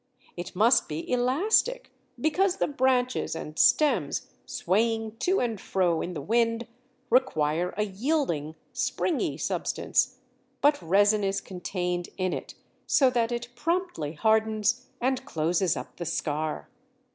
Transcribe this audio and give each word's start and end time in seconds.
It 0.35 0.55
must 0.55 0.87
be 0.89 1.07
elastic, 1.11 1.91
because 2.19 2.57
the 2.57 2.65
branches 2.67 3.35
and 3.35 3.59
stems 3.59 4.31
swaying 4.47 5.17
to 5.17 5.39
and 5.39 5.61
fro 5.61 6.01
in 6.01 6.15
the 6.15 6.23
wind 6.23 6.65
require 7.11 7.71
a 7.77 7.83
yielding, 7.83 8.55
springy 8.73 9.37
substance, 9.37 10.17
but 10.59 10.81
resin 10.81 11.23
is 11.23 11.39
contained 11.39 12.09
in 12.17 12.33
it, 12.33 12.55
so 12.87 13.11
that 13.11 13.31
it 13.31 13.49
promptly 13.53 14.13
hardens 14.13 14.87
and 14.99 15.23
closes 15.23 15.77
up 15.77 15.95
the 15.97 16.05
scar. 16.07 16.67